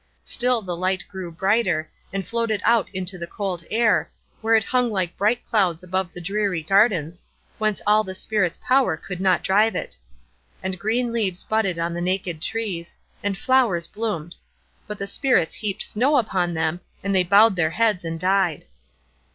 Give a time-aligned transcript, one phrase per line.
[0.23, 4.09] Still the light grew brighter, and floated out into the cold air,
[4.41, 7.23] where it hung like bright clouds above the dreary gardens,
[7.59, 9.99] whence all the Spirits' power could not drive it;
[10.63, 14.35] and green leaves budded on the naked trees, and flowers bloomed;
[14.87, 18.65] but the Spirits heaped snow upon them, and they bowed their heads and died.